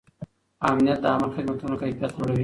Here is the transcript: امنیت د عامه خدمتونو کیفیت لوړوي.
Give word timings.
امنیت 0.69 0.99
د 1.03 1.05
عامه 1.11 1.27
خدمتونو 1.35 1.75
کیفیت 1.81 2.11
لوړوي. 2.15 2.39